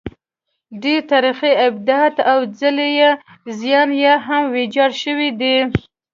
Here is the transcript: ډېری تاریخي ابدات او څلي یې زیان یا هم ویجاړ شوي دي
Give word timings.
ډېری 0.81 1.07
تاریخي 1.11 1.51
ابدات 1.67 2.15
او 2.31 2.39
څلي 2.59 2.87
یې 2.99 3.09
زیان 3.59 3.89
یا 4.05 4.13
هم 4.27 4.43
ویجاړ 4.53 4.91
شوي 5.03 5.29
دي 5.39 5.55